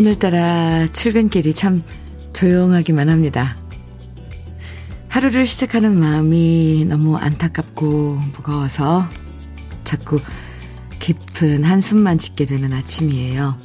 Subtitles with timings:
[0.00, 1.82] 오늘따라 출근길이 참
[2.32, 3.54] 조용하기만 합니다.
[5.08, 9.06] 하루를 시작하는 마음이 너무 안타깝고 무거워서
[9.84, 10.18] 자꾸
[11.00, 13.58] 깊은 한숨만 짓게 되는 아침이에요.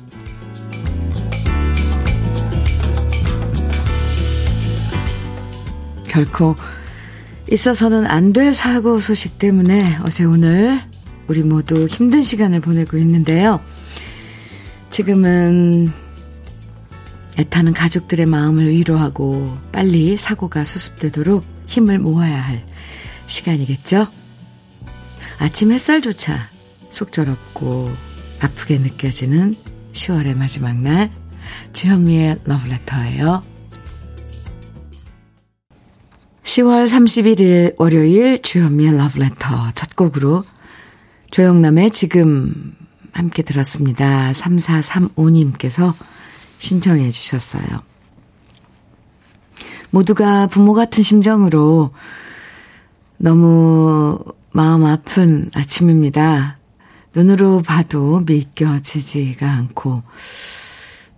[6.10, 6.56] 결코
[7.50, 10.82] 있어서는 안 될 사고 소식 때문에 어제 오늘
[11.30, 13.62] 우리 모두 힘든 시간을 보내고 있는데요.
[14.90, 16.04] 지금은
[17.38, 22.64] 애타는 가족들의 마음을 위로하고 빨리 사고가 수습되도록 힘을 모아야 할
[23.28, 24.08] 시간이겠죠?
[25.38, 26.50] 아침 햇살조차
[26.90, 27.92] 속절없고
[28.40, 29.56] 아프게 느껴지는
[29.94, 31.12] 10월의 마지막 날
[31.74, 33.44] 주현미의 러브레터예요.
[36.44, 40.46] 10월 31일 월요일 주현미의 러브레터 첫 곡으로
[41.32, 42.76] 조영남의 지금
[43.12, 44.32] 함께 들었습니다.
[44.32, 45.94] 3435님께서
[46.58, 47.64] 신청해 주셨어요.
[49.90, 51.92] 모두가 부모 같은 심정으로
[53.18, 54.20] 너무
[54.52, 56.58] 마음 아픈 아침입니다.
[57.16, 60.04] 눈으로 봐도 믿겨지지가 않고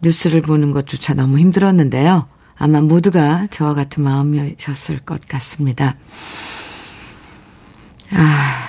[0.02, 2.28] 뉴스를 보는 것조차 너무 힘들었는데요.
[2.56, 5.96] 아마 모두가 저와 같은 마음이셨을 것 같습니다.
[8.12, 8.68] 아,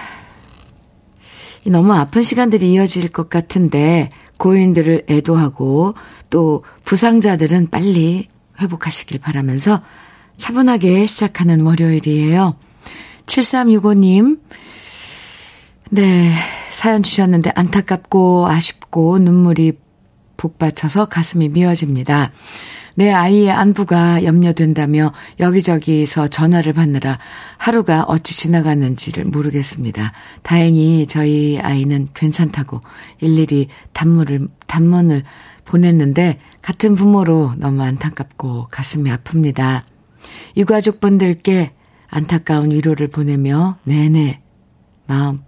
[1.66, 5.94] 너무 아픈 시간들이 이어질 것 같은데 고인들을 애도하고
[6.30, 8.28] 또 부상자들은 빨리
[8.60, 9.82] 회복하시길 바라면서
[10.36, 12.56] 차분하게 시작하는 월요일이에요.
[13.26, 14.40] 7365님,
[15.90, 16.32] 네,
[16.70, 19.72] 사연 주셨는데 안타깝고 아쉽고 눈물이
[20.36, 22.32] 북받쳐서 가슴이 미어집니다.
[22.98, 27.20] 내 아이의 안부가 염려된다며 여기저기서 전화를 받느라
[27.56, 30.10] 하루가 어찌 지나갔는지를 모르겠습니다.
[30.42, 32.80] 다행히 저희 아이는 괜찮다고
[33.20, 35.22] 일일이 단문을, 단문을
[35.64, 39.82] 보냈는데 같은 부모로 너무 안타깝고 가슴이 아픕니다.
[40.56, 41.70] 유가족분들께
[42.08, 44.40] 안타까운 위로를 보내며 내내
[45.06, 45.44] 마음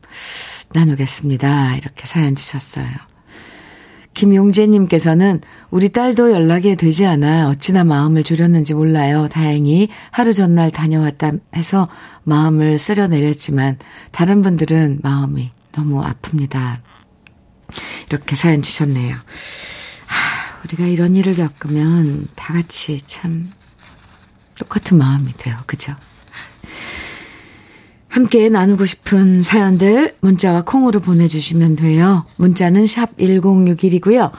[0.73, 1.75] 나누겠습니다.
[1.75, 3.10] 이렇게 사연 주셨어요.
[4.15, 5.41] 김용재님께서는
[5.71, 9.29] 우리 딸도 연락이 되지 않아 어찌나 마음을 졸였는지 몰라요.
[9.31, 11.89] 다행히 하루 전날 다녀왔다 해서
[12.25, 13.79] 마음을 쓸어내렸지만
[14.11, 16.79] 다른 분들은 마음이 너무 아픕니다.
[18.09, 19.15] 이렇게 사연 주셨네요.
[19.15, 23.51] 하, 우리가 이런 일을 겪으면 다 같이 참
[24.59, 25.57] 똑같은 마음이 돼요.
[25.67, 25.95] 그죠?
[28.11, 32.27] 함께 나누고 싶은 사연들 문자와 콩으로 보내주시면 돼요.
[32.37, 34.33] 문자는 샵 1061이고요.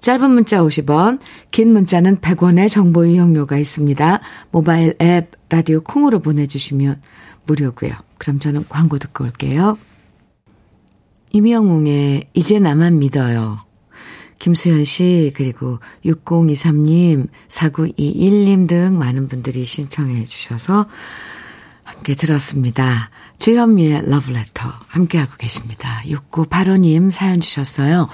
[0.00, 4.20] 짧은 문자 50원, 긴 문자는 100원의 정보 이용료가 있습니다.
[4.50, 7.02] 모바일 앱 라디오 콩으로 보내주시면
[7.44, 7.92] 무료고요.
[8.16, 9.76] 그럼 저는 광고 듣고 올게요.
[11.32, 13.58] 임영웅의 이제 나만 믿어요.
[14.38, 20.86] 김수현 씨, 그리고 6023님, 4921님 등 많은 분들이 신청해 주셔서
[21.88, 23.08] 함께 들었습니다.
[23.38, 26.02] 주현미의 러브레터 함께하고 계십니다.
[26.04, 28.08] 6985님 사연 주셨어요.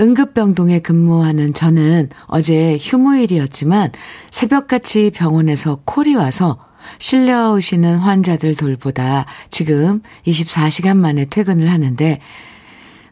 [0.00, 3.92] 응급병동에 근무하는 저는 어제 휴무일이었지만
[4.30, 6.58] 새벽같이 병원에서 콜이 와서
[7.00, 12.20] 실려오시는 환자들 돌보다 지금 24시간 만에 퇴근을 하는데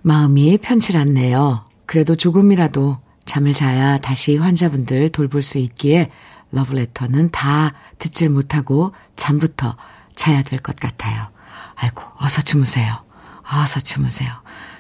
[0.00, 1.66] 마음이 편치 않네요.
[1.84, 6.10] 그래도 조금이라도 잠을 자야 다시 환자분들 돌볼 수 있기에
[6.53, 9.76] 러브레터는 다 듣질 못하고 잠부터
[10.16, 11.28] 자야 될 것 같아요.
[11.77, 13.04] 아이고, 어서 주무세요.
[13.44, 14.32] 어서 주무세요.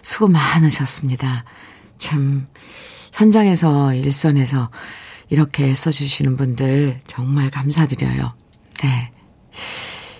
[0.02, 1.44] 수고 많으셨습니다.
[1.98, 2.48] 참,
[3.12, 4.70] 현장에서, 일선에서
[5.28, 8.34] 이렇게 써주시는 분들 정말 감사드려요.
[8.82, 9.12] 네.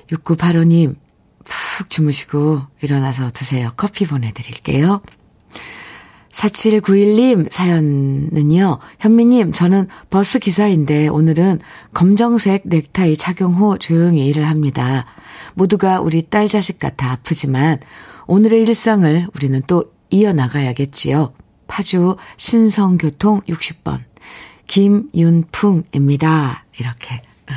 [0.09, 0.97] 6985님,
[1.45, 3.73] 푹 주무시고 일어나서 드세요.
[3.77, 5.01] 커피 보내드릴게요.
[6.37, 8.79] 4791님 사연은요.
[9.01, 11.61] 현미님, 저는 버스 기사인데 오늘은
[11.95, 15.07] 검정색 넥타이 착용 후 조용히 일을 합니다.
[15.55, 17.81] 모두가 우리 딸 자식 같아 아프지만
[18.27, 21.33] 오늘의 일상을 우리는 또 이어나가야겠지요.
[21.69, 24.05] 파주 신성교통 60번
[24.67, 26.67] 김윤풍입니다.
[26.79, 27.53] 이렇게 어,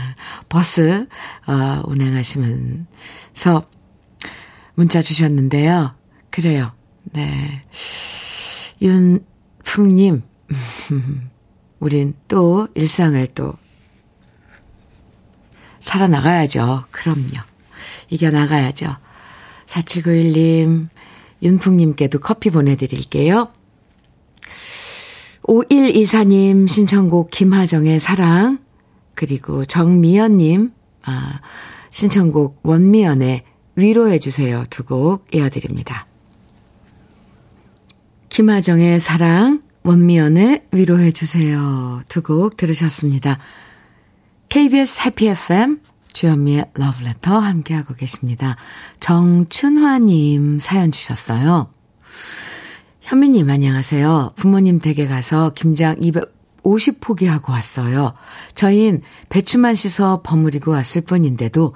[0.47, 1.07] 버스
[1.47, 2.85] 어, 운행하시면서
[4.75, 5.95] 문자 주셨는데요.
[6.29, 6.71] 그래요.
[7.03, 7.63] 네.
[8.81, 10.23] 윤풍님,
[11.79, 13.53] 우린 또 일상을 또
[15.79, 16.85] 살아나가야죠.
[16.91, 17.39] 그럼요.
[18.09, 18.95] 이겨나가야죠.
[19.65, 20.89] 4791님,
[21.41, 23.49] 윤풍님께도 커피 보내드릴게요.
[25.43, 28.59] 5124님 신청곡 김하정의 사랑,
[29.15, 30.71] 그리고 정미연님,
[31.03, 31.39] 아,
[31.89, 33.43] 신청곡 원미연의
[33.75, 36.08] 위로해주세요 두 곡 이어드립니다.
[38.29, 42.01] 김하정의 사랑, 원미연의 위로해주세요.
[42.09, 43.39] 두 곡 들으셨습니다.
[44.49, 45.79] KBS 해피 FM
[46.13, 48.55] 주현미의 러브레터 함께하고 계십니다.
[48.99, 51.71] 정춘화님 사연 주셨어요.
[53.01, 54.33] 현미님 안녕하세요.
[54.35, 58.13] 부모님 댁에 가서 김장 250포기 하고 왔어요.
[58.53, 61.73] 저흰 배추만 씻어 버무리고 왔을 뿐인데도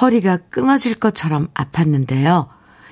[0.00, 2.48] 허리가 끊어질 것처럼 아팠는데요.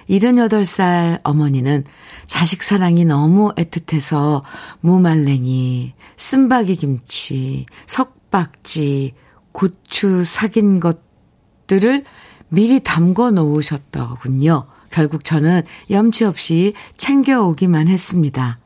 [0.08, 1.84] 78살 어머니는
[2.26, 4.42] 자식 사랑이 너무 애틋해서
[4.80, 9.14] 무말랭이, 쓴바기 김치, 석박지,
[9.52, 12.04] 고추 삭인 것들을
[12.48, 14.66] 미리 담궈 놓으셨더군요.
[14.90, 18.58] 결국 저는 염치 없이 챙겨오기만 했습니다.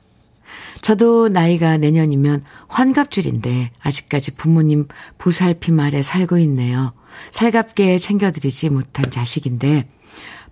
[0.82, 4.88] 저도 나이가 내년이면 환갑줄인데 아직까지 부모님
[5.18, 6.92] 보살핌 아래 살고 있네요.
[7.30, 9.88] 살갑게 챙겨드리지 못한 자식인데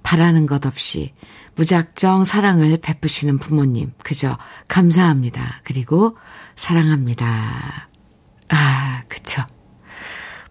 [0.02, 1.12] 바라는 것 없이
[1.56, 4.38] 무작정 사랑을 베푸시는 부모님 그저
[4.69, 5.61] 감사합니다.
[5.64, 6.17] 그리고
[6.56, 7.88] 사랑합니다.
[8.49, 9.43] 아, 그쵸.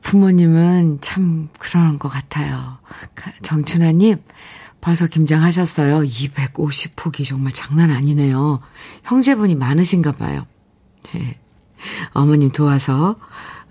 [0.01, 2.79] 부모님은 참 그런 것 같아요.
[3.41, 4.23] 정춘아님,
[4.81, 5.99] 벌써 김장하셨어요.
[5.99, 8.59] 250포기 정말 장난 아니네요.
[9.03, 10.47] 형제분이 많으신가 봐요.
[11.13, 11.39] 네.
[12.13, 13.17] 어머님 도와서,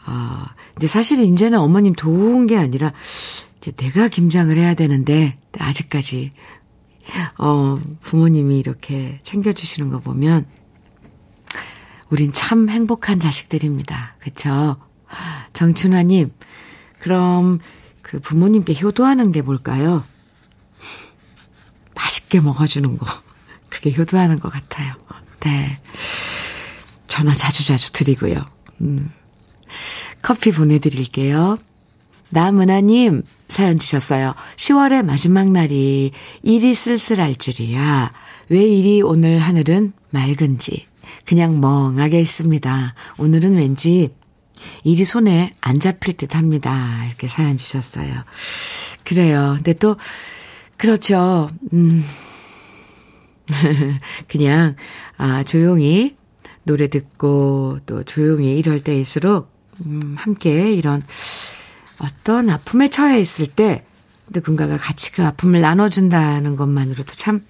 [0.09, 0.47] 어,
[0.79, 2.93] 이제 사실 이제는 어머님 도운 게 아니라,
[3.59, 6.31] 이제 내가 김장을 해야 되는데, 아직까지,
[7.37, 10.47] 어, 부모님이 이렇게 챙겨 주시는 거 보면,
[12.09, 14.17] 우린 참 행복한 자식들입니다.
[14.19, 14.77] 그쵸?
[15.53, 16.33] 정춘화 님,
[16.99, 17.59] 그럼
[18.01, 20.05] 그 부모님께 효도하는 게 뭘까요?
[21.95, 23.07] 맛있게 먹어 주는 거.
[23.69, 24.95] 그게 효도하는 것 같아요.
[25.41, 25.79] 네.
[27.07, 28.47] 전화 자주자주 드리고요.
[28.81, 29.13] 음.
[30.23, 31.59] 커피 보내드릴게요.
[32.31, 34.35] 나문아님 사연 주셨어요.
[34.57, 36.13] 10월의 마지막 날이
[36.43, 38.13] 일이 쓸쓸할 줄이야.
[38.51, 40.87] 왜 일이 오늘 하늘은 맑은지
[41.25, 42.95] 그냥 멍하게 있습니다.
[43.19, 44.11] 오늘은 왠지
[44.85, 47.05] 일이 손에 안 잡힐 듯 합니다.
[47.07, 48.25] 이렇게 사연 주셨어요.
[49.05, 49.55] 그래요.
[49.57, 49.97] 근데 또
[50.77, 51.51] 그렇죠.
[51.73, 52.05] 음.
[54.29, 54.77] 그냥,
[55.17, 56.17] 아, 조용히
[56.63, 59.51] 노래 듣고 또 조용히 이럴 때일수록,
[59.87, 61.03] 음, 함께 이런
[61.99, 63.85] 어떤 아픔에 처해 있을 때
[64.31, 67.45] 누군가가 같이 그 아픔을 나눠준다는 것만으로도 참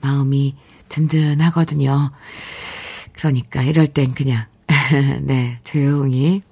[0.00, 0.56] 마음이
[0.88, 2.10] 든든하거든요.
[3.12, 4.44] 그러니까 이럴 땐 그냥,
[5.22, 6.42] 네, 조용히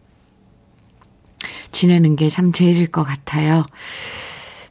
[1.72, 3.66] 지내는 게 참 제일일 것 같아요.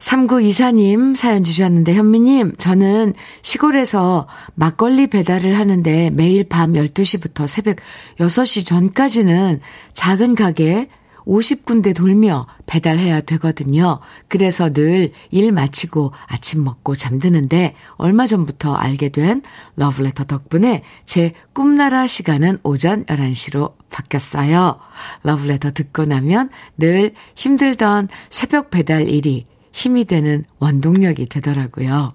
[0.01, 3.13] 3924님 사연 주셨는데, 현미님, 저는
[3.43, 7.77] 시골에서 막걸리 배달을 하는데 매일 밤 12시부터 새벽
[8.19, 9.61] 6시 전까지는
[9.93, 10.89] 작은 가게
[11.25, 13.99] 50군데 돌며 배달해야 되거든요.
[14.27, 19.43] 그래서 늘 일 마치고 아침 먹고 잠드는데 얼마 전부터 알게 된
[19.75, 24.79] 러브레터 덕분에 제 꿈나라 시간은 오전 11시로 바뀌었어요.
[25.23, 32.13] 러브레터 듣고 나면 늘 힘들던 새벽 배달 일이 힘이 되는 원동력이 되더라고요.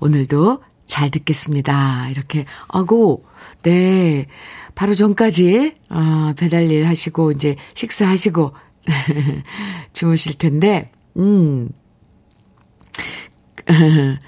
[0.00, 2.08] 오늘도 잘 듣겠습니다.
[2.10, 3.24] 이렇게, 아고,
[3.62, 4.26] 네.
[4.74, 8.54] 바로 전까지, 어, 배달 일 하시고, 이제 식사하시고,
[9.92, 11.70] 주무실 텐데, 음.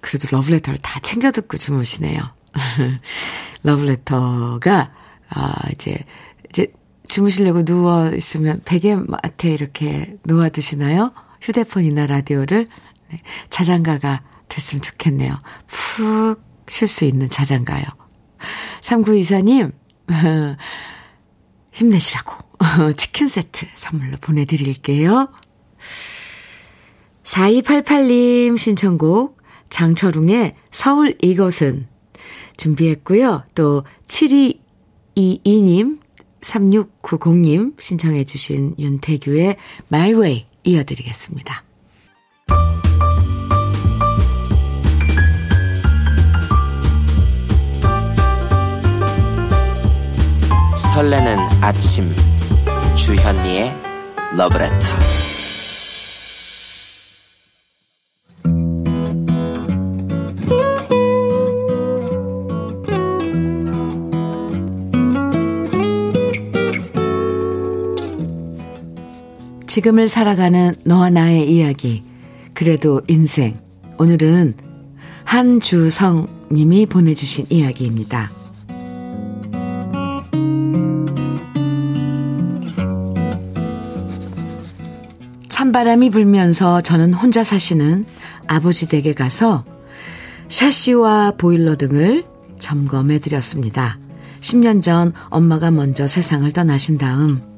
[0.00, 2.20] 그래도 러브레터를 다 챙겨 듣고 주무시네요.
[3.62, 4.92] 러브레터가,
[5.28, 6.04] 아, 이제,
[6.48, 6.72] 이제
[7.06, 11.12] 주무시려고 누워 있으면 베개 맡에 이렇게 놓아두시나요?
[11.40, 12.68] 휴대폰이나 라디오를
[13.10, 15.38] 네, 자장가가 됐으면 좋겠네요.
[15.66, 17.84] 푹 쉴 수 있는 자장가요.
[18.80, 19.72] 3924님,
[21.72, 22.34] 힘내시라고
[22.96, 25.28] 치킨 세트 선물로 보내드릴게요.
[27.24, 31.86] 4288님 신청곡 장철웅의 서울 이것은
[32.56, 33.44] 준비했고요.
[33.54, 36.00] 또 7222님
[36.40, 39.56] 3690님 신청해 주신 윤태규의
[39.92, 41.64] Way 이어드리겠습니다.
[50.76, 52.10] 설레는 아침
[52.96, 53.72] 주현미의
[54.36, 55.29] 러브레터
[69.70, 72.02] 지금을 살아가는 너와 나의 이야기.
[72.54, 73.56] 그래도 인생.
[74.00, 74.54] 오늘은
[75.22, 78.32] 한주성 님이 보내주신 이야기입니다.
[85.48, 88.06] 찬바람이 불면서 저는 혼자 사시는
[88.48, 89.64] 아버지 댁에 가서
[90.48, 92.24] 샤시와 보일러 등을
[92.58, 94.00] 점검해 드렸습니다.
[94.40, 97.49] 10년 전 엄마가 먼저 세상을 떠나신 다음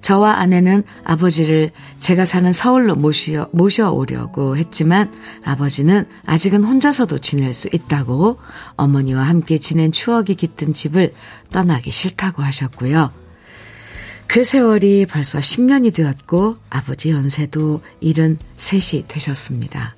[0.00, 1.70] 저와 아내는 아버지를
[2.00, 5.12] 제가 사는 서울로 모셔, 모셔오려고 했지만
[5.44, 8.38] 아버지는 아직은 혼자서도 지낼 수 있다고
[8.76, 11.14] 어머니와 함께 지낸 추억이 깃든 집을
[11.52, 13.12] 떠나기 싫다고 하셨고요.
[14.26, 19.97] 그 세월이 벌써 10년이 되었고 아버지 연세도 73이 되셨습니다.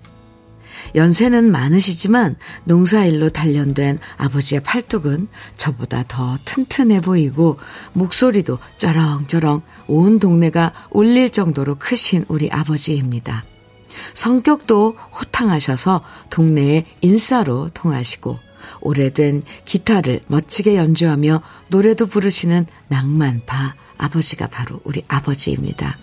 [0.95, 7.59] 연세는 많으시지만 농사일로 단련된 아버지의 팔뚝은 저보다 더 튼튼해 보이고
[7.93, 13.45] 목소리도 쩌렁쩌렁 온 동네가 울릴 정도로 크신 우리 아버지입니다.
[14.15, 18.39] 성격도 호탕하셔서 동네에 인싸로 통하시고
[18.81, 25.97] 오래된 기타를 멋지게 연주하며 노래도 부르시는 낭만파 아버지가 바로 우리 아버지입니다.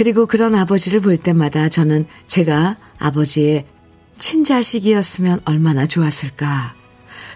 [0.00, 3.66] 그리고 그런 아버지를 볼 때마다 저는 제가 아버지의
[4.16, 6.74] 친자식이었으면 얼마나 좋았을까.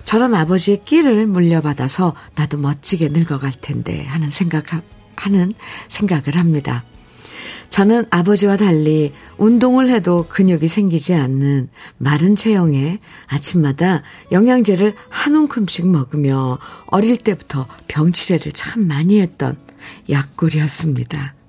[0.06, 4.64] 저런 아버지의 끼를 물려받아서 나도 멋지게 늙어갈 텐데 하는 생각,
[5.14, 5.52] 하는
[5.88, 6.84] 생각을 합니다.
[7.68, 11.68] 저는 아버지와 달리 운동을 해도 근육이 생기지 않는
[11.98, 14.02] 마른 체형에 아침마다
[14.32, 19.58] 영양제를 한 움큼씩 먹으며 어릴 때부터 병치레를 참 많이 했던
[20.08, 21.43] 약골이었습니다.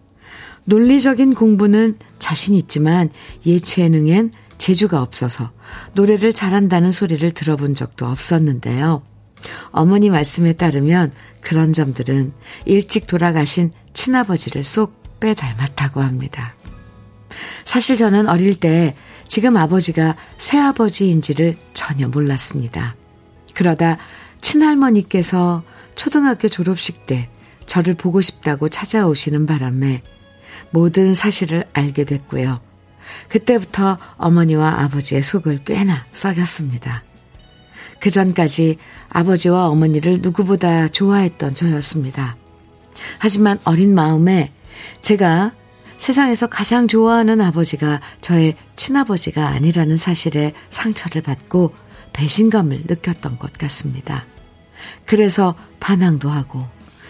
[0.66, 3.10] 논리적인 공부는 자신 있지만
[3.46, 5.52] 예체능엔 재주가 없어서
[5.94, 9.04] 노래를 잘한다는 소리를 들어본 적도 없었는데요.
[9.70, 12.34] 어머니 말씀에 따르면 그런 점들은
[12.66, 16.56] 일찍 돌아가신 친아버지를 쏙 빼 닮았다고 합니다.
[17.64, 18.96] 사실 저는 어릴 때
[19.28, 22.96] 지금 아버지가 새아버지인지를 전혀 몰랐습니다.
[23.54, 23.98] 그러다
[24.42, 25.64] 친할머니께서
[25.96, 27.30] 초등학교 졸업식 때
[27.66, 30.04] 저를 보고 싶다고 찾아오시는 바람에
[30.70, 32.60] 모든 사실을 알게 됐고요.
[33.30, 37.04] 그때부터 어머니와 아버지의 속을 꽤나 썩였습니다.
[38.00, 38.78] 그 전까지
[39.10, 42.36] 아버지와 어머니를 누구보다 좋아했던 저였습니다.
[43.20, 44.52] 하지만 어린 마음에
[45.02, 45.54] 제가
[45.98, 51.74] 세상에서 가장 좋아하는 아버지가 저의 친아버지가 아니라는 사실에 상처를 받고
[52.14, 54.26] 배신감을 느꼈던 것 같습니다.
[55.06, 56.68] 그래서 반항도 하고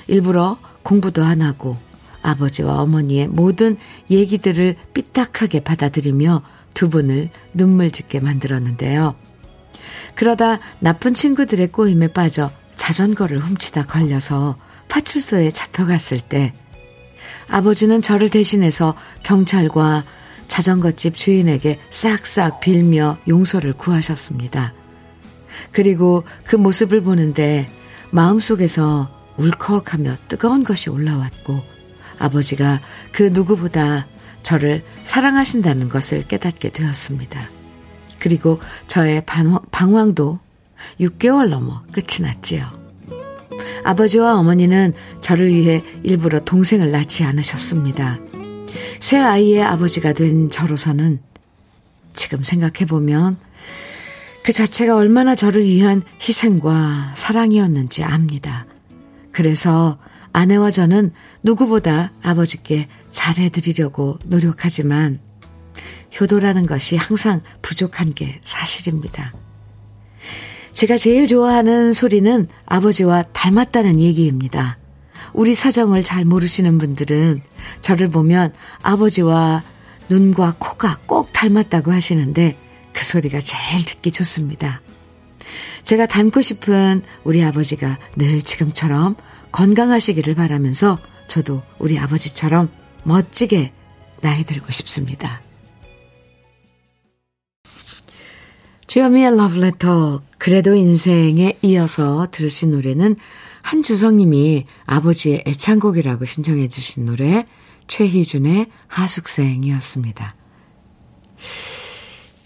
[0.08, 1.78] 일부러 공부도 안 하고
[2.26, 3.78] 아버지와 어머니의 모든
[4.10, 6.42] 얘기들을 삐딱하게 받아들이며
[6.74, 9.16] 두 분을 눈물 짓게 만들었는데요.
[10.16, 14.58] 그러다 나쁜 친구들의 꼬임에 빠져 자전거를 훔치다 걸려서
[14.90, 16.54] 파출소에 잡혀갔을 때
[17.48, 20.04] 아버지는 저를 대신해서 경찰과
[20.48, 24.74] 자전거집 주인에게 싹싹 빌며 용서를 구하셨습니다.
[25.72, 27.70] 그리고 그 모습을 보는데
[28.12, 31.75] 마음속에서 울컥하며 뜨거운 것이 올라왔고
[32.20, 32.82] 아버지가
[33.12, 34.08] 그 누구보다
[34.42, 37.50] 저를 사랑하신다는 것을 깨닫게 되었습니다.
[38.20, 40.40] 그리고 저의 방황 도
[41.00, 42.86] 6개월 넘어 끝이 났지요.
[43.84, 48.20] 아버지와 어머니는 저를 위해 일부러 동생을 낳지 않으셨습니다.
[49.00, 51.20] 새 아이의 아버지가 된 저로서는
[52.14, 53.38] 지금 생각해보면
[54.44, 58.66] 그 자체가 얼마나 저를 위한 희생과 사랑이었는지 압니다.
[59.32, 59.98] 그래서
[60.36, 61.14] 아내와 저는
[61.44, 65.20] 누구보다 아버지께 잘해드리려고 노력하지만
[66.20, 69.34] 효도라는 것이 항상 부족한 게 사실입니다.
[70.74, 74.78] 제가 제일 좋아하는 소리는 아버지와 닮았다는 얘기입니다.
[75.32, 77.42] 우리 사정을 잘 모르시는 분들은
[77.80, 79.64] 저를 보면 아버지와
[80.10, 82.58] 눈과 코가 꼭 닮았다고 하시는데
[82.92, 84.82] 그 소리가 제일 듣기 좋습니다.
[85.86, 89.16] 제가 닮고 싶은 우리 아버지가 늘 지금처럼
[89.56, 92.70] 건강하시기를 바라면서 저도 우리 아버지처럼
[93.04, 93.72] 멋지게
[94.20, 95.42] 나이 들고 싶습니다.
[98.86, 103.16] 주여미의 러브레터 그래도 인생에 이어서 들으신 노래는
[103.62, 107.46] 한주성님이 아버지의 애창곡이라고 신청해 주신 노래
[107.88, 110.36] 최희준의 하숙생이었습니다.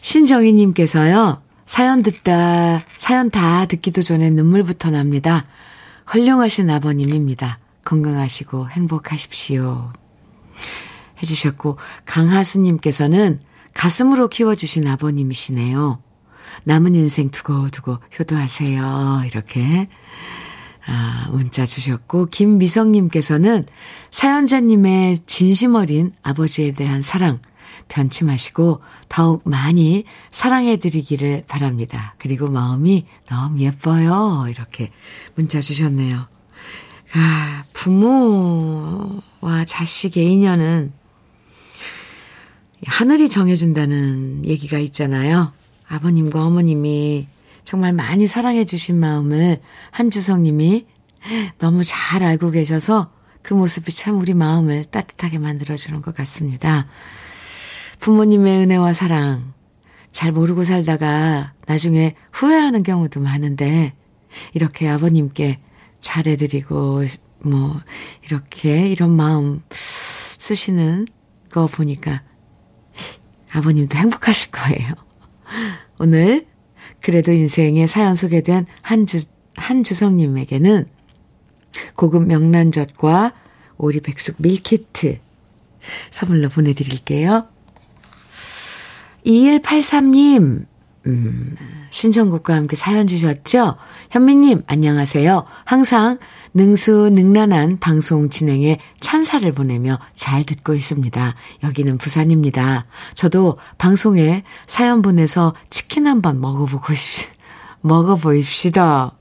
[0.01, 1.41] 신정희님께서요.
[1.65, 5.47] 사연 듣다 사연 다 듣기도 전에 눈물부터 납니다.
[6.09, 7.59] 훌륭하신 아버님입니다.
[7.85, 9.93] 건강하시고 행복하십시오.
[11.21, 13.39] 해주셨고, 강하수님께서는
[13.75, 16.01] 가슴으로 키워주신 아버님이시네요.
[16.63, 19.21] 남은 인생 두고두고 효도하세요.
[19.27, 19.87] 이렇게,
[20.87, 23.67] 아, 문자 주셨고, 김미성님께서는
[24.09, 27.39] 사연자님의 진심 어린 아버지에 대한 사랑,
[27.89, 32.15] 변치 마시고 더욱 많이 사랑해드리기를 바랍니다.
[32.17, 34.45] 그리고 마음이 너무 예뻐요.
[34.49, 34.91] 이렇게
[35.35, 36.27] 문자 주셨네요.
[37.13, 40.93] 아, 부모와 자식의 인연은
[42.85, 45.51] 하늘이 정해준다는 얘기가 있잖아요.
[45.89, 47.27] 아버님과 어머님이
[47.65, 49.59] 정말 많이 사랑해주신 마음을
[49.91, 50.85] 한주성님이
[51.57, 56.87] 너무 잘 알고 계셔서 그 모습이 참 우리 마음을 따뜻하게 만들어주는 것 같습니다.
[57.99, 59.53] 부모님의 은혜와 사랑,
[60.11, 63.93] 잘 모르고 살다가 나중에 후회하는 경우도 많은데,
[64.53, 65.59] 이렇게 아버님께
[65.99, 67.03] 잘해드리고,
[67.39, 67.81] 뭐,
[68.25, 71.07] 이렇게 이런 마음 쓰시는
[71.51, 72.23] 거 보니까
[73.51, 74.93] 아버님도 행복하실 거예요.
[75.99, 76.47] 오늘
[77.01, 79.21] 그래도 인생의 사연 소개된 한주,
[79.55, 80.87] 한주성님에게는
[81.95, 83.33] 고급 명란젓과
[83.77, 85.19] 오리 백숙 밀키트
[86.11, 87.47] 선물로 보내드릴게요.
[89.29, 90.65] 2183님,
[91.05, 91.55] 음,
[91.91, 93.75] 신청곡과 함께 사연 주셨죠?
[94.09, 95.45] 현미님, 안녕하세요.
[95.65, 96.17] 항상
[96.53, 101.35] 능수능란한 방송 진행에 찬사를 보내며 잘 듣고 있습니다.
[101.63, 102.87] 여기는 부산입니다.
[103.13, 107.29] 저도 방송에 사연 보내서 치킨 한번 먹어보고 싶,
[107.81, 109.13] 먹어보입시다.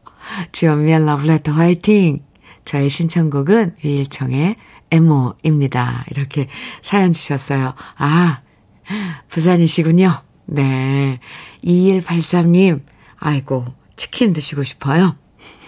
[0.53, 2.23] 주연미의 러브레터 화이팅!
[2.65, 4.57] 저의 신청곡은 위일청의
[4.91, 6.05] 에모입니다.
[6.11, 6.49] 이렇게
[6.83, 7.75] 사연 주셨어요.
[7.97, 8.41] 아,
[9.29, 10.23] 부산이시군요.
[10.47, 11.21] 네.
[11.65, 12.83] 2183님,
[13.19, 13.67] 아이고,
[13.97, 15.17] 치킨 드시고 싶어요?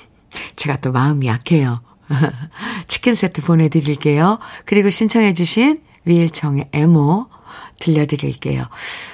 [0.56, 1.82] 제가 또 마음이 약해요.
[2.88, 4.38] 치킨 세트 보내드릴게요.
[4.64, 7.26] 그리고 신청해주신 위일청의 에모
[7.78, 8.64] 들려드릴게요.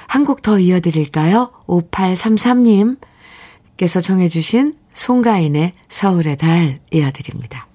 [0.09, 1.53] 한 곡 더 이어드릴까요?
[1.67, 7.67] 5833님께서 정해주신 송가인의 서울의 달 이어드립니다.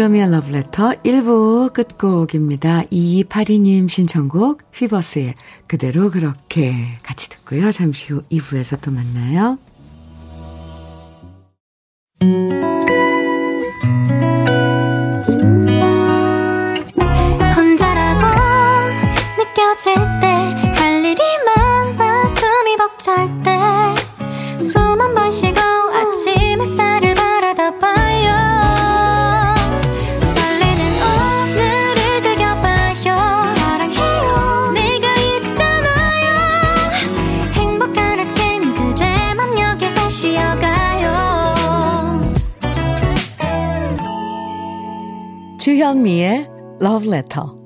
[0.00, 2.84] 주여미의 러브레터 1부 끝곡입니다.
[2.84, 5.34] 2282님 신청곡 휘버스의
[5.66, 6.72] 그대로 그렇게
[7.02, 7.70] 같이 듣고요.
[7.70, 9.58] 잠시 후 2부에서 또 만나요.
[17.56, 18.20] 혼자라고
[19.38, 20.26] 느껴질 때
[20.76, 23.50] 할 일이 많아 숨이 벅찰 때
[24.58, 25.69] 숨 한 번 쉬고
[45.90, 46.46] 주현미의
[46.78, 47.56] 러브레터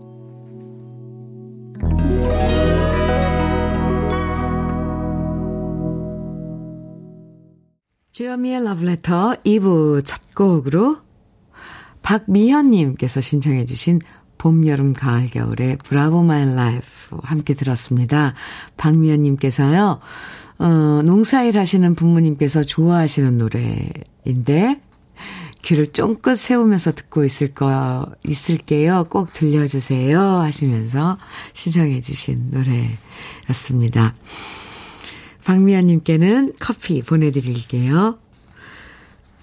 [8.12, 10.96] 주현미의 러브레터 2부 첫 곡으로
[12.00, 14.00] 박미현님께서 신청해 주신
[14.38, 18.32] 봄, 여름, 가을, 겨울의 Bravo My Life 함께 들었습니다.
[18.78, 20.00] 박미현님께서요,
[20.60, 20.66] 어,
[21.04, 24.80] 농사일 하시는 부모님께서 좋아하시는 노래인데,
[25.64, 29.06] 귀를 쫑긋 세우면서 듣고 있을 거, 있을게요.
[29.08, 30.20] 꼭 들려주세요.
[30.20, 31.16] 하시면서
[31.54, 34.14] 신청해 주신 노래였습니다.
[35.44, 38.18] 박미연님께는 커피 보내드릴게요.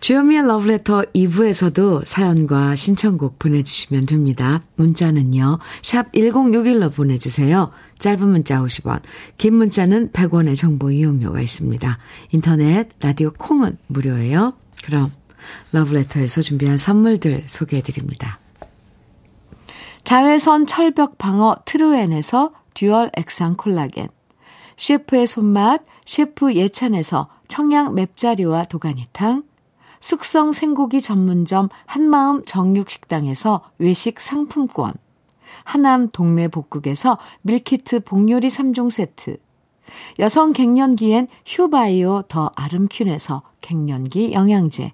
[0.01, 4.63] 주현미의 러브레터 2부에서도 사연과 신청곡 보내주시면 됩니다.
[4.75, 5.57] 문자는요.
[5.81, 7.71] 샵 1061로 보내주세요.
[7.97, 9.01] 짧은 문자 50원,
[9.37, 11.97] 긴 문자는 100원의 정보 이용료가 있습니다.
[12.31, 14.53] 인터넷, 라디오 콩은 무료예요.
[14.83, 15.11] 그럼
[15.71, 18.39] 러브레터에서 준비한 선물들 소개해드립니다.
[20.03, 24.07] 자외선 철벽 방어 트루엔에서 듀얼 액상 콜라겐.
[24.77, 29.43] 셰프의 손맛 셰프 예찬에서 청양 맵자리와 도가니탕.
[29.99, 34.93] 숙성 생고기 전문점 한마음 정육식당에서 외식 상품권.
[35.63, 39.37] 하남 동네 복국에서 밀키트 복요리 3종 세트.
[40.19, 44.93] 여성 갱년기엔 휴바이오 더 아름퀸에서 갱년기 영양제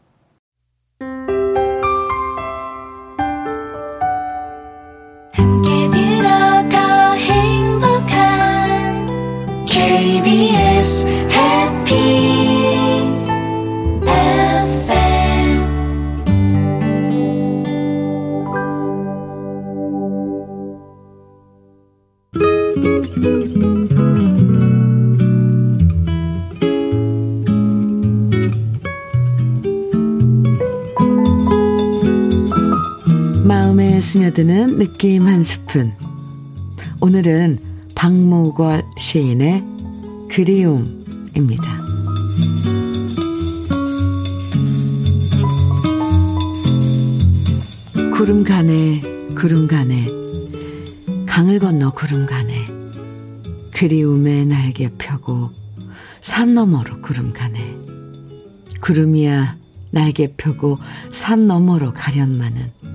[35.01, 35.95] 느낌 한 스푼.
[36.99, 37.57] 오늘은
[37.95, 39.63] 박모걸 시인의
[40.29, 41.77] 그리움입니다.
[48.13, 49.01] 구름 가네,
[49.35, 50.05] 구름 가네,
[51.25, 52.67] 강을 건너 구름 가네,
[53.71, 55.49] 그리움에 날개 펴고
[56.21, 57.75] 산 너머로 구름 가네.
[58.81, 59.57] 구름이야
[59.89, 60.77] 날개 펴고
[61.09, 62.90] 산 너머로 가련마는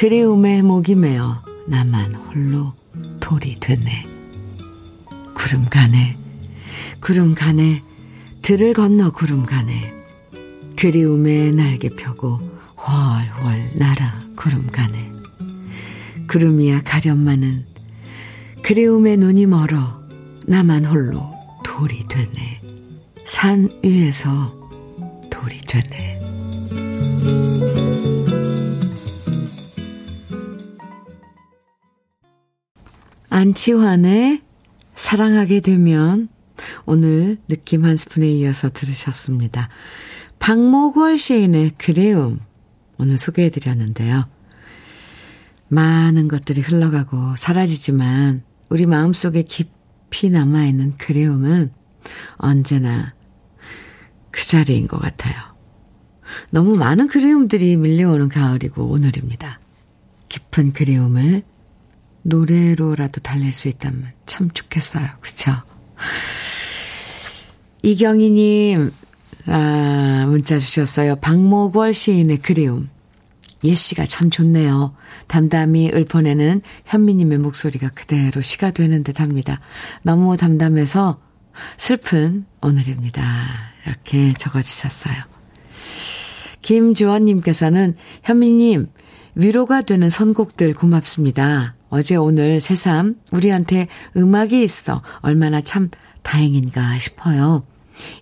[0.00, 2.72] 그리움에 목이 메어 나만 홀로
[3.20, 4.06] 돌이 되네.
[5.34, 6.16] 구름 가네,
[7.02, 7.82] 구름 가네,
[8.40, 9.92] 들을 건너 구름 가네.
[10.74, 12.40] 그리움에 날개 펴고
[12.78, 15.12] 훨훨 날아 구름 가네.
[16.28, 17.66] 구름이야 가련마는
[18.62, 20.00] 그리움에 눈이 멀어
[20.46, 21.30] 나만 홀로
[21.62, 22.62] 돌이 되네.
[23.26, 24.50] 산 위에서
[25.28, 26.09] 돌이 되네.
[33.50, 34.42] 안치환의
[34.94, 36.28] 사랑하게 되면
[36.84, 39.68] 오늘 느낌 한 스푼에 이어서 들으셨습니다.
[40.38, 42.40] 박모걸 시인의 그리움
[42.98, 44.28] 오늘 소개해 드렸는데요.
[45.68, 51.72] 많은 것들이 흘러가고 사라지지만 우리 마음속에 깊이 남아있는 그리움은
[52.36, 53.14] 언제나
[54.30, 55.34] 그 자리인 것 같아요.
[56.52, 59.58] 너무 많은 그리움들이 밀려오는 가을이고 오늘입니다.
[60.28, 61.42] 깊은 그리움을
[62.30, 65.06] 노래로라도 달랠 수 있다면 참 좋겠어요.
[65.20, 65.52] 그쵸?
[67.82, 68.90] 이경희님,
[69.46, 71.16] 아, 문자 주셨어요.
[71.16, 72.88] 박모걸 시인의 그리움.
[73.62, 74.94] 예시가 참 좋네요.
[75.26, 79.60] 담담히 읊어내는 현미님의 목소리가 그대로 시가 되는 듯 합니다.
[80.02, 81.20] 너무 담담해서
[81.76, 83.22] 슬픈 오늘입니다.
[83.86, 85.14] 이렇게 적어주셨어요.
[86.62, 88.88] 김주원님께서는 현미님,
[89.34, 91.74] 위로가 되는 선곡들 고맙습니다.
[91.90, 95.90] 어제 오늘 새삼 우리한테 음악이 있어 얼마나 참
[96.22, 97.64] 다행인가 싶어요.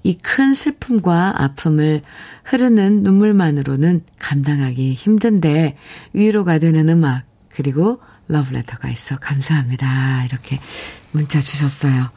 [0.03, 2.03] 이 큰 슬픔과 아픔을
[2.45, 5.77] 흐르는 눈물만으로는 감당하기 힘든데
[6.15, 10.25] 위로가 되는 음악 그리고 러브레터가 있어 감사합니다.
[10.25, 10.59] 이렇게
[11.13, 12.11] 문자 주셨어요.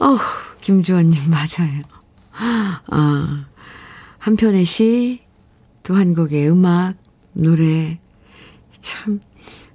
[0.00, 0.18] 어,
[0.60, 1.82] 김주원님 맞아요.
[2.90, 3.44] 아,
[4.18, 5.22] 한 편의 시,
[5.82, 6.94] 또 한 곡의 음악,
[7.32, 7.98] 노래
[8.80, 9.20] 참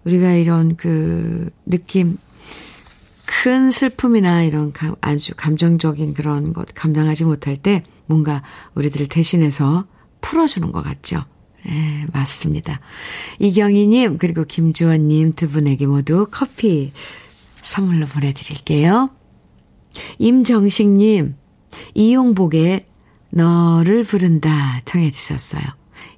[0.06, 2.18] 우리가 이런 그 느낌
[3.26, 8.44] 큰 슬픔이나 이런 감, 아주 감정적인 그런 것 감당하지 못할 때 뭔가
[8.76, 9.86] 우리들을 대신해서
[10.22, 11.26] 풀어주는 것 같죠.
[11.68, 12.80] 예, 맞습니다.
[13.40, 16.92] 이경희님, 그리고 김주원님 두 분에게 모두 커피
[17.62, 19.10] 선물로 보내드릴게요.
[20.20, 21.36] 임정식님,
[21.94, 22.86] 이용복의
[23.30, 25.64] 너를 부른다 청해주셨어요.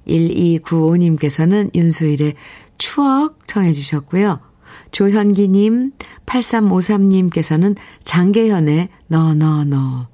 [0.06, 2.34] 1295님께서는 윤수일의
[2.78, 4.40] 추억 청해 주셨고요.
[4.90, 5.92] 조현기님,
[6.26, 10.08] 8353님께서는 장계현의 너, 너, 너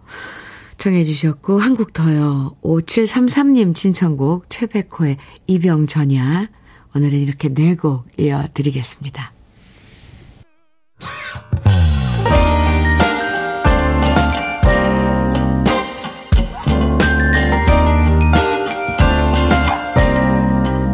[0.79, 2.57] 청해 주셨고, 한 곡 더요.
[2.63, 6.49] 5733님 신청곡 최백호의 이병전야.
[6.95, 9.33] 오늘은 이렇게 네 곡 이어드리겠습니다.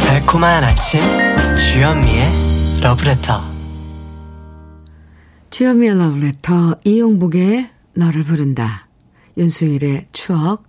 [0.01, 1.01] 달콤한 아침
[1.59, 3.43] 주현미의 러브레터
[5.51, 8.87] 주현미의 러브레터, 이용복의 너를 부른다.
[9.37, 10.65] 윤수일의 추억,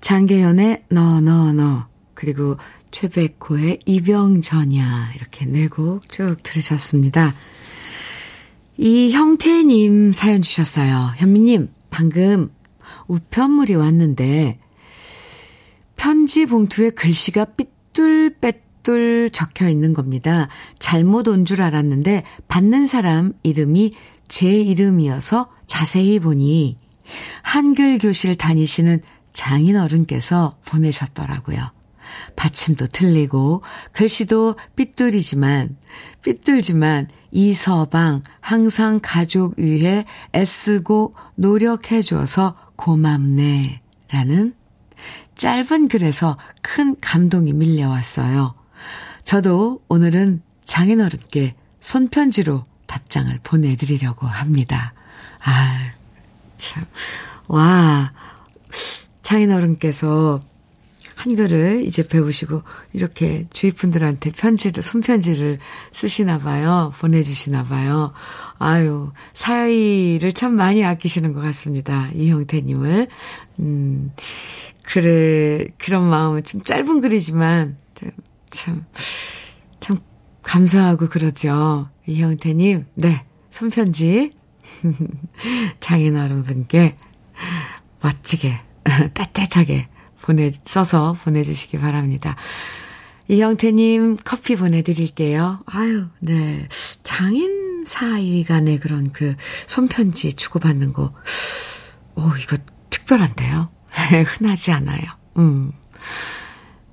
[0.00, 2.56] 장계연의 너, 너, 너, 그리고
[2.92, 5.12] 최백호의 이병전야.
[5.16, 7.34] 이렇게 네 곡 쭉 들으셨습니다.
[8.76, 11.14] 이형태님 사연 주셨어요.
[11.16, 12.52] 현미님, 방금
[13.08, 14.60] 우편물이 왔는데,
[15.96, 18.62] 편지 봉투에 글씨가 삐뚤빼뚤
[19.30, 20.48] 적혀 있는 겁니다.
[20.78, 23.94] 잘못 온 줄 알았는데, 받는 사람 이름이
[24.28, 26.76] 제 이름이어서 자세히 보니
[27.42, 29.00] 한글 교실 다니시는
[29.32, 31.70] 장인 어른께서 보내셨더라고요.
[32.36, 35.76] 받침도 틀리고 글씨도 삐뚤이지만
[36.22, 44.54] 삐뚤지만 이 서방 항상 가족 위해 애쓰고 노력해 줘서 고맙네 라는
[45.34, 48.54] 짧은 글에서 큰 감동이 밀려왔어요.
[49.24, 54.94] 저도 오늘은 장인어른께 손편지로 답장을 보내드리려고 합니다.
[55.44, 55.92] 아,
[56.56, 56.84] 참.
[57.48, 58.12] 와,
[59.22, 60.40] 장인어른께서
[61.14, 65.58] 한글을 이제 배우시고 이렇게 주위 분들한테 편지를 손편지를
[65.92, 66.92] 쓰시나 봐요.
[66.98, 68.12] 보내주시나 봐요.
[68.58, 72.10] 아유 사이를 참 많이 아끼시는 것 같습니다.
[72.14, 73.06] 이형태님을
[73.60, 74.12] 음
[74.82, 77.76] 그래 그런 마음은 좀 짧은 글이지만
[78.52, 78.84] 참참
[79.80, 79.98] 참
[80.42, 81.88] 감사하고 그러죠.
[82.06, 84.30] 이형태님 네 손편지
[85.80, 86.96] 장인어른 분께
[88.00, 88.60] 멋지게
[89.14, 89.88] 따뜻하게
[90.20, 92.36] 보내, 써서 보내주시기 바랍니다.
[93.28, 95.62] 이형태님 커피 보내드릴게요.
[95.66, 96.68] 아유, 네.
[97.02, 99.34] 장인 사이 간의 그런 그
[99.66, 101.14] 손편지 주고받는 거,
[102.14, 102.56] 오, 이거
[102.90, 103.70] 특별한데요?
[104.38, 105.02] 흔하지 않아요.
[105.38, 105.72] 음.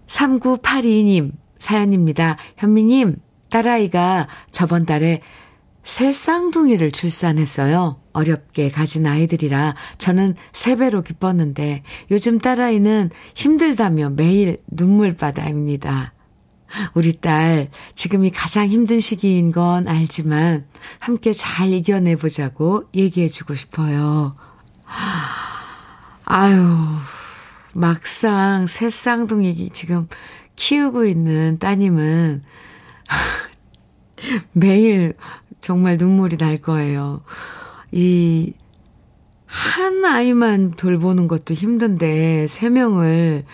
[0.07, 1.33] 3982님,
[1.69, 2.37] 사연입니다.
[2.57, 3.17] 현미님,
[3.51, 5.21] 딸아이가 저번 달에
[5.83, 8.01] 새 쌍둥이를 출산했어요.
[8.11, 16.13] 어렵게 가진 아이들이라 저는 세 배로 기뻤는데 요즘 딸아이는 힘들다며 매일 눈물바다입니다.
[16.95, 20.65] 우리 딸 지금이 가장 힘든 시기인 건 알지만
[20.97, 24.35] 함께 잘 이겨내보자고 얘기해주고 싶어요.
[26.25, 26.77] 아유,
[27.73, 30.07] 막상 새 쌍둥이 지금
[30.59, 32.41] 키우고 있는 따님은
[34.51, 35.13] 매일
[35.61, 37.23] 정말 눈물이 날 거예요.
[37.93, 38.53] 이,
[39.45, 43.45] 한 아이만 돌보는 것도 힘든데, 세 명을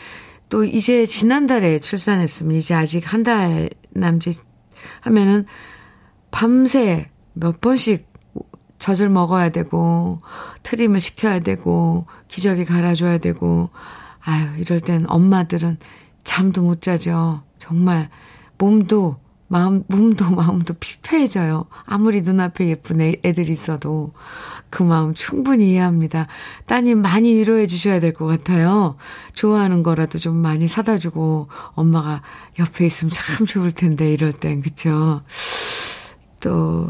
[0.49, 4.43] 또 이제 지난달에 출산했으면 이제 아직 한 달 남짓
[5.01, 5.45] 하면은
[6.31, 8.11] 밤새 몇 번씩
[8.79, 10.21] 젖을 먹어야 되고,
[10.63, 13.69] 트림을 시켜야 되고, 기저귀 갈아줘야 되고,
[14.21, 15.77] 아유, 이럴 땐 엄마들은
[16.25, 17.43] 잠도 못 자죠.
[17.57, 18.09] 정말
[18.57, 21.65] 몸도 마음, 몸도 마음도 피폐해져요.
[21.85, 24.11] 아무리 눈앞에 예쁜 애, 애들 있어도
[24.69, 26.27] 그 마음 충분히 이해합니다.
[26.65, 28.97] 따님 많이 위로해 주셔야 될 것 같아요.
[29.33, 32.21] 좋아하는 거라도 좀 많이 사다 주고 엄마가
[32.59, 35.21] 옆에 있으면 참 좋을 텐데 이럴 땐 그쵸?
[36.41, 36.89] 또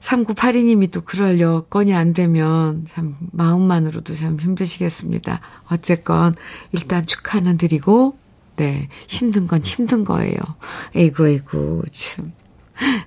[0.00, 5.40] 3982님이 또 그럴 여건이 안 되면 참 마음만으로도 참 힘드시겠습니다.
[5.70, 6.34] 어쨌건
[6.72, 8.18] 일단 축하는 드리고
[8.62, 8.88] 네.
[9.08, 10.36] 힘든 건 힘든 거예요.
[10.94, 12.32] 에이구, 에이구, 참.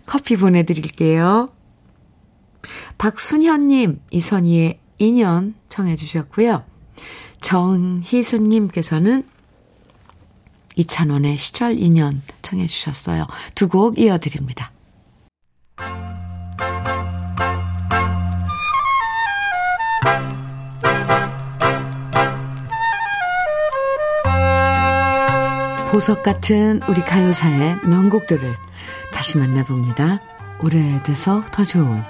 [0.06, 1.50] 커피 보내드릴게요.
[2.98, 6.64] 박순현님, 이선희의 인연 청해주셨고요.
[7.40, 9.24] 정희수님께서는
[10.76, 13.28] 이찬원의 시절 인연 청해주셨어요.
[13.56, 14.72] 두 곡 이어드립니다.
[25.96, 28.54] 보석 같은 우리 가요사의 명곡들을
[29.14, 30.20] 다시 만나봅니다.
[30.62, 32.04] 오래돼서 더 좋은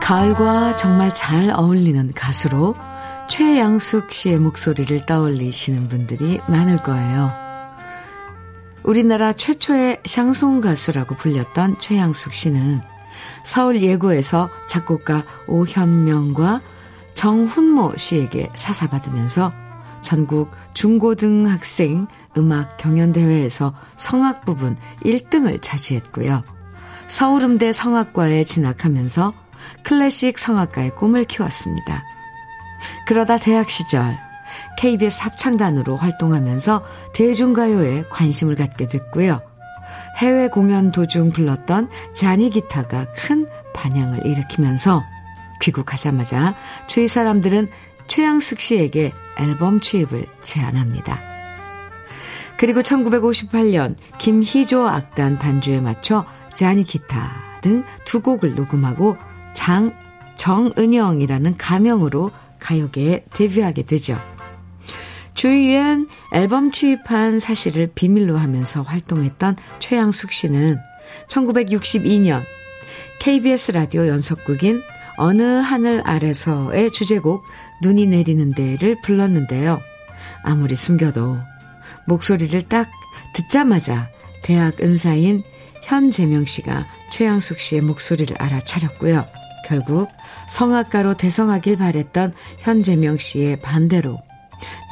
[0.00, 2.74] 가을과 정말 잘 어울리는 가수로
[3.28, 7.30] 최양숙 씨의 목소리를 떠올리시는 분들이 많을 거예요.
[8.82, 12.80] 우리나라 최초의 샹송 가수라고 불렸던 최양숙 씨는
[13.44, 16.73] 서울 예고에서 작곡가 오현명과
[17.14, 19.52] 정훈모 씨에게 사사받으면서
[20.02, 26.42] 전국 중고등학생 음악 경연대회에서 성악 부분 1등을 차지했고요.
[27.08, 29.32] 서울음대 성악과에 진학하면서
[29.82, 32.02] 클래식 성악가의 꿈을 키웠습니다.
[33.06, 34.18] 그러다 대학 시절
[34.78, 39.40] KBS 합창단으로 활동하면서 대중가요에 관심을 갖게 됐고요.
[40.18, 45.02] 해외 공연 도중 불렀던 자니 기타가 큰 반향을 일으키면서
[45.64, 46.54] 귀국하자마자
[46.86, 47.68] 주위 사람들은
[48.06, 51.20] 최양숙 씨에게 앨범 취입을 제안합니다.
[52.56, 56.24] 그리고 1958년 김희조 악단 반주에 맞춰
[56.54, 59.16] 자니 기타 등 두 곡을 녹음하고
[59.54, 59.96] 장
[60.36, 64.20] 정은영이라는 가명으로 가요계에 데뷔하게 되죠.
[65.34, 70.78] 주위엔 앨범 취입한 사실을 비밀로 하면서 활동했던 최양숙 씨는
[71.28, 72.42] 1962년
[73.18, 74.82] KBS 라디오 연속극인
[75.16, 77.44] 어느 하늘 아래서의 주제곡
[77.82, 79.80] 눈이 내리는데를 불렀는데요.
[80.42, 81.38] 아무리 숨겨도
[82.06, 82.88] 목소리를 딱
[83.34, 84.08] 듣자마자
[84.42, 85.42] 대학 은사인
[85.82, 89.26] 현재명 씨가 최양숙 씨의 목소리를 알아차렸고요.
[89.66, 90.10] 결국
[90.48, 94.18] 성악가로 대성하길 바랬던 현재명 씨의 반대로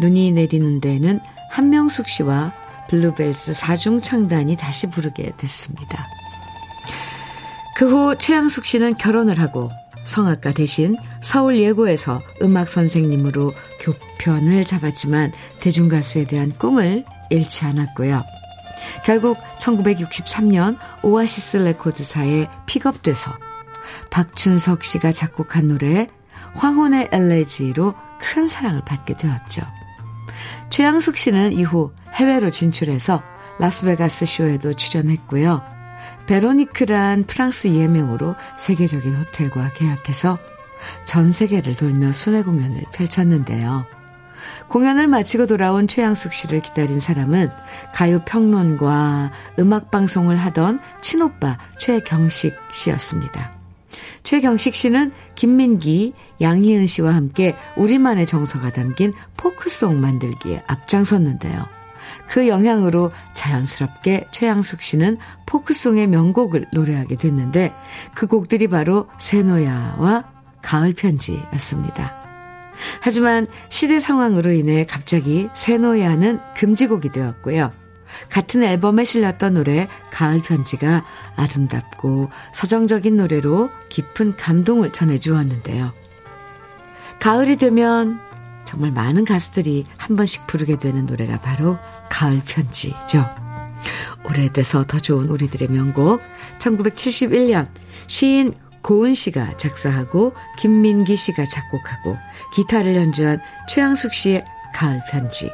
[0.00, 2.52] 눈이 내리는데에는 한명숙 씨와
[2.88, 6.06] 블루벨스 사중창단이 다시 부르게 됐습니다.
[7.76, 9.70] 그 후 최양숙 씨는 결혼을 하고
[10.04, 18.22] 성악가 대신 서울 예고에서 음악 선생님으로 교편을 잡았지만 대중가수에 대한 꿈을 잃지 않았고요.
[19.04, 23.32] 결국 1963년 오아시스 레코드사에 픽업돼서
[24.10, 26.08] 박춘석 씨가 작곡한 노래
[26.54, 29.62] 황혼의 엘레지로 큰 사랑을 받게 되었죠.
[30.70, 33.22] 최양숙 씨는 이후 해외로 진출해서
[33.58, 35.81] 라스베가스 쇼에도 출연했고요.
[36.26, 40.38] 베로니크란 프랑스 예명으로 세계적인 호텔과 계약해서
[41.04, 43.86] 전 세계를 돌며 순회 공연을 펼쳤는데요.
[44.68, 47.50] 공연을 마치고 돌아온 최양숙 씨를 기다린 사람은
[47.94, 53.52] 가요 평론과 음악 방송을 하던 친오빠 최경식 씨였습니다.
[54.24, 61.81] 최경식 씨는 김민기, 양희은 씨와 함께 우리만의 정서가 담긴 포크송 만들기에 앞장섰는데요.
[62.32, 67.74] 그 영향으로 자연스럽게 최양숙 씨는 포크송의 명곡을 노래하게 됐는데
[68.14, 70.24] 그 곡들이 바로 세노야와
[70.62, 72.14] 가을 편지였습니다.
[73.02, 77.70] 하지만 시대 상황으로 인해 갑자기 세노야는 금지곡이 되었고요.
[78.30, 81.04] 같은 앨범에 실렸던 노래 가을 편지가
[81.36, 85.92] 아름답고 서정적인 노래로 깊은 감동을 전해 주었는데요.
[87.20, 88.18] 가을이 되면
[88.64, 91.76] 정말 많은 가수들이 한 번씩 부르게 되는 노래가 바로
[92.12, 93.24] 가을 편지죠.
[94.24, 96.20] 오래돼서 더 좋은 우리들의 명곡
[96.58, 97.68] 1971년
[98.06, 102.18] 시인 고은 씨가 작사하고 김민기 씨가 작곡하고
[102.54, 104.44] 기타를 연주한 최양숙 씨의
[104.74, 105.50] 가을 편지.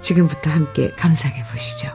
[0.00, 1.94] 지금부터 함께 감상해 보시죠.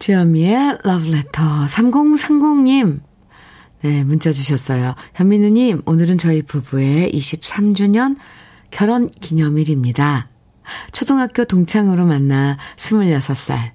[0.00, 3.11] 주현미의 러브레터 3030님
[3.82, 4.94] 네, 문자 주셨어요.
[5.14, 8.16] 현민우님, 오늘은 저희 부부의 23주년
[8.70, 10.28] 결혼 기념일입니다.
[10.92, 13.72] 초등학교 동창으로 만나 26살.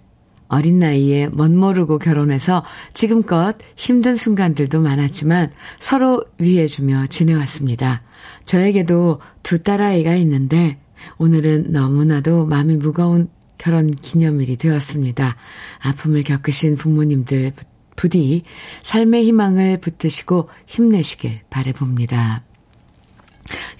[0.47, 8.01] 어린 나이에 멋 모르고 결혼해서 지금껏 힘든 순간들도 많았지만 서로 위해주며 지내왔습니다.
[8.45, 10.77] 저에게도 두 딸아이가 있는데
[11.17, 15.35] 오늘은 너무나도 마음이 무거운 결혼 기념일이 되었습니다.
[15.79, 17.51] 아픔을 겪으신 부모님들
[17.97, 18.43] 부디
[18.83, 22.43] 삶의 희망을 붙드시고 힘내시길 바래봅니다.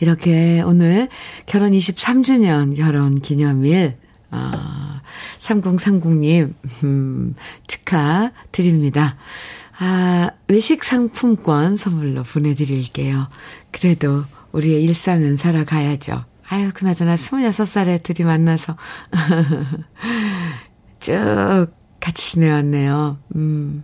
[0.02, 1.08] 이렇게 오늘
[1.46, 3.96] 결혼 23주년 결혼 기념일
[4.30, 5.00] 어,
[5.40, 6.54] 3030님,
[6.84, 7.36] 음,
[7.68, 9.16] 축하드립니다.
[9.80, 13.30] 아, 외식 상품권 선물로 보내드릴게요.
[13.72, 16.26] 그래도 우리의 일상은 살아가야죠.
[16.50, 18.76] 아유, 그나저나 26살에 둘이 만나서
[21.00, 21.68] 쭉
[22.00, 23.18] 같이 지내왔네요.
[23.36, 23.84] 음.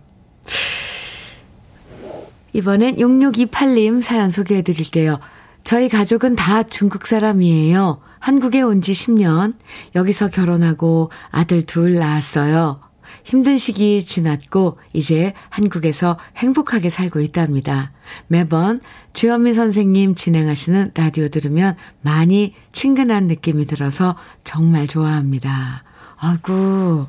[2.52, 5.18] 이번엔 6628님 사연 소개해 드릴게요.
[5.64, 8.00] 저희 가족은 다 중국 사람이에요.
[8.20, 9.54] 한국에 온 지 10년.
[9.94, 12.80] 여기서 결혼하고 아들 둘 낳았어요.
[13.24, 17.92] 힘든 시기 지났고 이제 한국에서 행복하게 살고 있답니다.
[18.28, 18.80] 매번
[19.14, 25.84] 주현미 선생님 진행하시는 라디오 들으면 많이 친근한 느낌이 들어서 정말 좋아합니다.
[26.18, 27.06] 아구,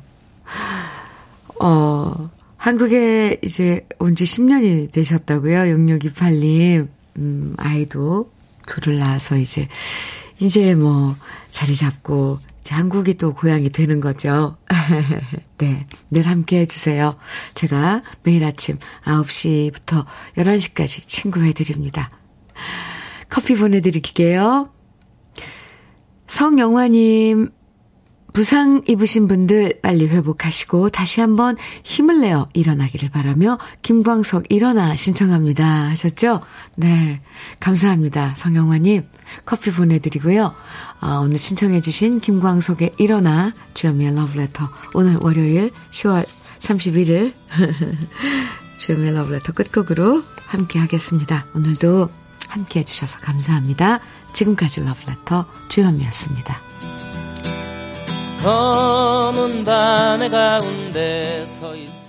[1.60, 2.30] 어,
[2.66, 5.76] 한국에 이제 온 지 10년이 되셨다고요?
[5.76, 6.88] 6628님.
[7.18, 8.32] 음, 아이도
[8.66, 9.68] 둘을 낳아서 이제,
[10.40, 11.14] 이제 뭐
[11.52, 14.56] 자리 잡고 이제 한국이 또 고향이 되는 거죠.
[15.58, 15.86] 네.
[16.10, 17.14] 늘 함께 해주세요.
[17.54, 20.04] 제가 매일 아침 9시부터
[20.36, 22.10] 11시까지 친구해드립니다.
[23.28, 24.70] 커피 보내드릴게요.
[26.26, 27.50] 성영화님,
[28.36, 36.42] 부상 입으신 분들 빨리 회복하시고 다시 한번 힘을 내어 일어나기를 바라며 김광석 일어나 신청합니다 하셨죠?
[36.74, 37.22] 네.
[37.60, 38.34] 감사합니다.
[38.36, 39.06] 성영화님
[39.46, 40.52] 커피 보내드리고요.
[41.00, 46.26] 아, 오늘 신청해주신 김광석의 일어나 주현미의 러브레터 오늘 월요일 10월
[46.58, 47.32] 31일
[48.76, 51.46] 주현미의 러브레터 끝곡으로 함께 하겠습니다.
[51.54, 52.10] 오늘도
[52.50, 54.00] 함께 해주셔서 감사합니다.
[54.34, 56.65] 지금까지 러브레터 주현미였습니다.
[58.42, 62.05] 검은 밤의 가운데 서 있어